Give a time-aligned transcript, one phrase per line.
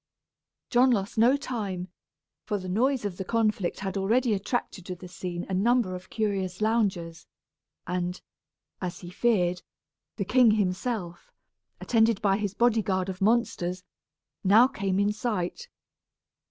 [0.71, 1.89] John lost no time,
[2.45, 6.09] for the noise of the conflict had already attracted to the scene a number of
[6.09, 7.27] curious loungers;
[7.85, 8.19] and,
[8.81, 9.61] as he feared,
[10.15, 11.31] the king himself,
[11.79, 13.83] attended by his body guard of monsters,
[14.43, 15.67] now came in sight.